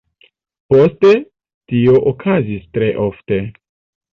[0.73, 1.11] Poste,
[1.73, 3.43] tio okazis tre ofte.